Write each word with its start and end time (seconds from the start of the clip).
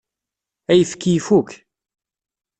Ayefki 0.71 1.09
ifuk. 1.17 1.49